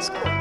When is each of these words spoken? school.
school. 0.00 0.35